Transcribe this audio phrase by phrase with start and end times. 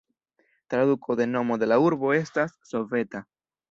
[0.73, 3.27] Traduko de nomo de la urbo estas "soveta".